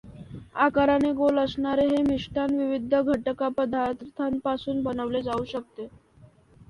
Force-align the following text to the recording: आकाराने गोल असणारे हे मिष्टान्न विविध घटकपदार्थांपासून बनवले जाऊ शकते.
आकाराने 0.57 1.11
गोल 1.13 1.37
असणारे 1.39 1.85
हे 1.87 2.01
मिष्टान्न 2.03 2.57
विविध 2.59 2.95
घटकपदार्थांपासून 2.95 4.81
बनवले 4.83 5.21
जाऊ 5.23 5.43
शकते. 5.47 5.87